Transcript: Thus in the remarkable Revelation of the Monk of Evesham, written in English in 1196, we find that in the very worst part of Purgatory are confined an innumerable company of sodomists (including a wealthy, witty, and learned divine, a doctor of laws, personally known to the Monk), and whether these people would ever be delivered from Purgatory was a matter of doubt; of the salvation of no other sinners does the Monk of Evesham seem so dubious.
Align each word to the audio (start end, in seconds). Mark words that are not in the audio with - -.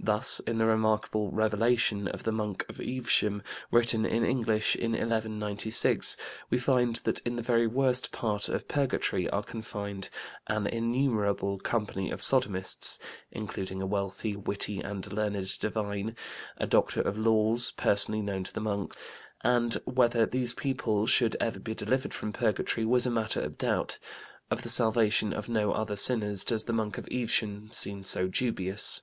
Thus 0.00 0.38
in 0.40 0.56
the 0.56 0.64
remarkable 0.64 1.30
Revelation 1.32 2.06
of 2.08 2.22
the 2.22 2.32
Monk 2.32 2.64
of 2.70 2.80
Evesham, 2.80 3.42
written 3.70 4.06
in 4.06 4.24
English 4.24 4.74
in 4.76 4.92
1196, 4.92 6.16
we 6.48 6.56
find 6.56 6.96
that 7.04 7.18
in 7.26 7.36
the 7.36 7.42
very 7.42 7.66
worst 7.66 8.10
part 8.10 8.48
of 8.48 8.68
Purgatory 8.68 9.28
are 9.28 9.42
confined 9.42 10.08
an 10.46 10.66
innumerable 10.66 11.58
company 11.58 12.10
of 12.10 12.22
sodomists 12.22 12.98
(including 13.32 13.82
a 13.82 13.86
wealthy, 13.86 14.34
witty, 14.34 14.78
and 14.80 15.12
learned 15.12 15.58
divine, 15.58 16.16
a 16.56 16.66
doctor 16.66 17.02
of 17.02 17.18
laws, 17.18 17.72
personally 17.72 18.22
known 18.22 18.44
to 18.44 18.54
the 18.54 18.60
Monk), 18.60 18.94
and 19.42 19.74
whether 19.84 20.24
these 20.24 20.54
people 20.54 21.06
would 21.20 21.36
ever 21.38 21.58
be 21.58 21.74
delivered 21.74 22.14
from 22.14 22.32
Purgatory 22.32 22.86
was 22.86 23.04
a 23.04 23.10
matter 23.10 23.40
of 23.42 23.58
doubt; 23.58 23.98
of 24.50 24.62
the 24.62 24.70
salvation 24.70 25.34
of 25.34 25.48
no 25.50 25.72
other 25.72 25.96
sinners 25.96 26.44
does 26.44 26.64
the 26.64 26.72
Monk 26.72 26.96
of 26.96 27.08
Evesham 27.10 27.68
seem 27.72 28.04
so 28.04 28.26
dubious. 28.28 29.02